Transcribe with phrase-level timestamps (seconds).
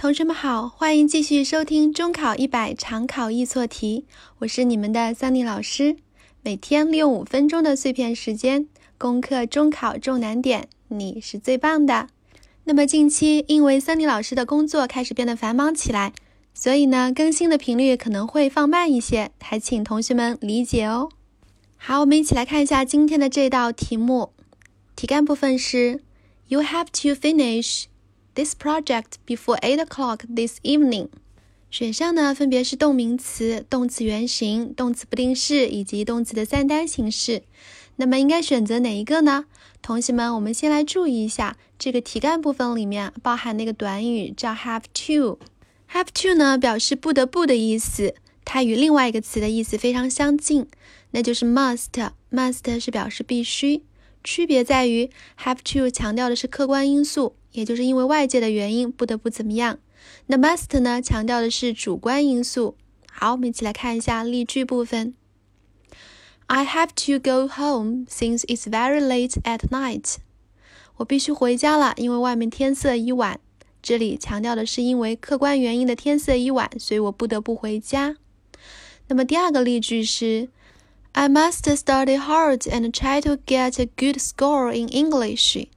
[0.00, 4.04] 同学们好，欢迎继续收听中考一百常考易错题，
[4.38, 5.96] 我是你们的桑尼老师。
[6.40, 12.06] 每天利用五分钟的碎片时间攻克中考重难点，你是最棒的。
[12.62, 16.12] 那么近期因为桑尼老师的工作开始变得繁忙起来，
[16.54, 21.08] 所以呢更新的频率可能会放慢一些，还请同学们理解哦。
[21.76, 24.30] 好，我们一起来看一下今天的这道题目，
[24.94, 26.04] 题干部分是
[26.46, 27.86] You have to finish。
[28.38, 31.08] This project before eight o'clock this evening。
[31.72, 37.42] 选项呢分别是动名词、动词原形、动词不定式以及动词的三单形式。
[37.96, 39.46] 那么应该选择哪一个呢？
[39.82, 45.40] 同学们，我们先来注意一下这个题干部分里面包含那个短语叫 have to。
[45.92, 48.14] have to 呢表示不得不的意思，
[48.44, 50.68] 它与另外一个词的意思非常相近，
[51.10, 52.12] 那就是 must。
[52.30, 53.82] must 是表示必须，
[54.22, 55.10] 区别在于
[55.42, 57.36] have to 强调的是客观因素。
[57.52, 59.78] 也就是因为外界的原因不得不怎么样。
[60.26, 62.76] 那 must 呢，强调的是主观因素。
[63.10, 65.14] 好，我们一起来看一下例句部分。
[66.46, 70.16] I have to go home since it's very late at night。
[70.98, 73.40] 我必须回家了，因为外面天色已晚。
[73.82, 78.16] 这里强调的是因为客观原因的天色已晚，所以我不得不回家。
[79.08, 80.48] 那么第二个例句是
[81.12, 85.68] ，I must study hard and try to get a good score in English。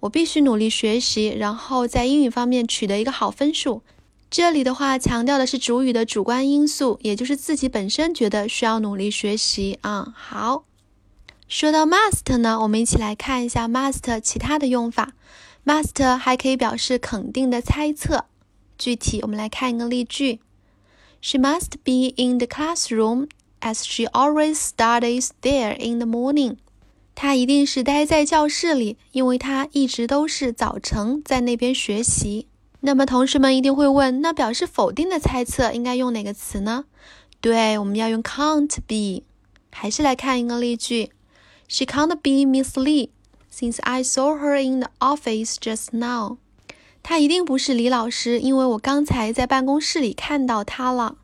[0.00, 3.82] 我必须努力学习，然后在英语方面取得一个好分数。
[4.28, 10.12] 这里的话强调的是主语的主观因素，也就是自己本身觉得需要努力学习啊。
[10.14, 10.64] 好，
[11.48, 15.14] 说到 must 呢，我们一起来看一下 must 其他的用法。
[15.64, 18.26] must 还可以表示肯定的猜测。
[18.76, 20.40] 具体我们来看一个例句
[21.22, 23.28] ：She must be in the classroom
[23.60, 26.56] as she always studies there in the morning.
[27.14, 32.46] 他一定是待在教室里，因为他一直都是早晨在那边学习。
[32.80, 36.84] 那么同学们一定会问，那表示否定的猜测应该用哪个词呢？
[37.40, 39.24] 对，我们要用 can't be。
[39.70, 41.10] 还是来看一个例句
[41.68, 43.08] ：She can't be Miss Lee
[43.52, 46.36] since I saw her in the office just now。
[47.02, 51.16] 她一定不是李老师，因为我刚才在办公室里看到她了。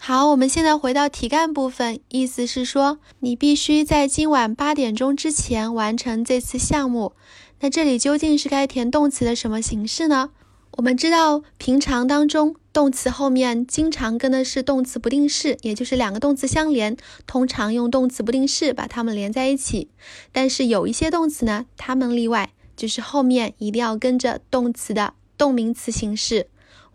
[0.00, 7.12] 好，我们现在回到题干部分，意思是说，你必须在今晚八点钟之前完成这次项目。
[7.60, 10.30] 那这里究竟是该填动词的什么形式呢？
[10.76, 19.90] 我们知道，平常当中，动词后面经常跟的是动词不定式，也就是两个动词相连，通常用动词不定式把它们连在一起。
[20.32, 26.46] 但是有一些动词呢，它们例外，就是后面一定要跟着动词的动名词形式。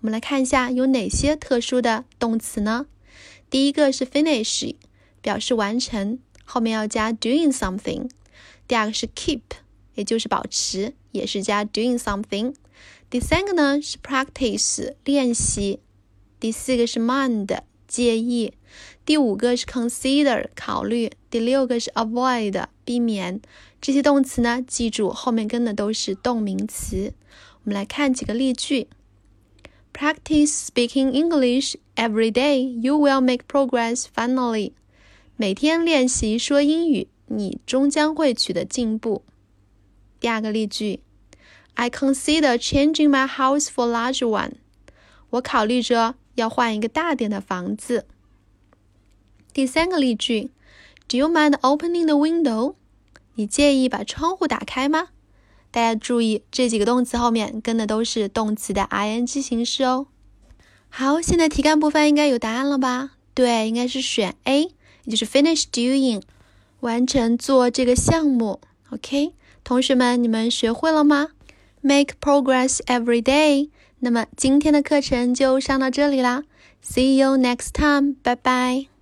[0.03, 2.87] 我们来看一下有哪些特殊的动词呢？
[3.49, 4.75] 第一个是 finish，
[5.21, 8.09] 表示完成，后面要加 doing something。
[8.67, 9.39] 第二个是 keep，
[9.95, 12.53] 也就是保持，也是加 doing something。
[13.09, 15.79] 第三个呢是 practice，练习。
[16.37, 18.51] 第四个是 mind，介意。
[19.05, 21.13] 第五个是 consider，考虑。
[21.29, 23.39] 第六个是 avoid，避免。
[23.79, 27.13] 这些动词呢，记住后面跟的都是动名词。
[27.63, 28.89] 我们来看几个例句。
[29.92, 32.60] Practice speaking English every day.
[32.60, 34.04] You will make progress.
[34.14, 34.72] Finally，
[35.36, 39.24] 每天练习说英语，你终将会取得进步。
[40.20, 41.00] 第二个例句：
[41.74, 44.52] I consider changing my house for a larger one.
[45.30, 48.06] 我考虑着要换一个大点的房子。
[49.52, 50.50] 第三个例句：
[51.08, 52.74] Do you mind opening the window?
[53.34, 55.08] 你介意把窗户打开吗？
[55.73, 60.05] 大家注意，这几个动词后面跟的都是动词的 ing 形式哦。
[60.87, 63.13] 好，现在题干部分应该有答案了吧？
[63.33, 64.65] 对，应该是选 A，
[65.05, 66.21] 也就是 finish doing，
[66.81, 68.59] 完成做这个项目。
[68.91, 69.33] OK，
[69.63, 71.29] 同学们，你们学会了吗
[71.81, 73.69] ？Make progress every day。
[74.01, 76.43] 那么今天的课程就上到这里啦
[76.85, 78.92] ，See you next time，拜拜。